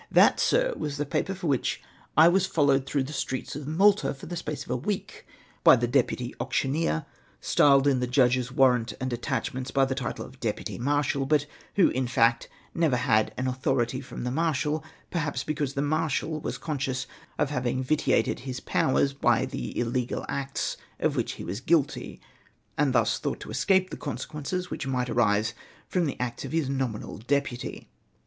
[0.09, 1.79] That, Sii', was the paper for which
[2.17, 5.27] I was follow^ed through the streets of ]\lalta for the sjDace of a week
[5.63, 7.05] by the deputy auctioneer,
[7.39, 11.45] styled in the judge's warrant and attachments by the title of 'deputy marshal,' but
[11.75, 16.57] who, in fact, never had an authority from the marshal; perhaps, because the marslial was
[16.57, 17.05] conscious
[17.37, 22.19] of having vitiated his powers by the illegal acts of which he was guilty,
[22.75, 25.53] and thus thought to escape the consequences whicli might arise
[25.87, 27.87] from the acts of his nominal deputy.